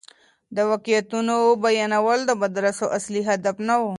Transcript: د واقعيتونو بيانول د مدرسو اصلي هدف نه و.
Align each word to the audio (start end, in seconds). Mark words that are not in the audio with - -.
د 0.55 0.57
واقعيتونو 0.69 1.35
بيانول 1.65 2.19
د 2.25 2.31
مدرسو 2.41 2.85
اصلي 2.97 3.21
هدف 3.29 3.55
نه 3.67 3.75
و. 3.79 3.83